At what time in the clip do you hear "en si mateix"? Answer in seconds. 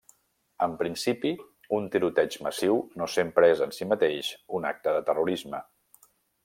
3.67-4.35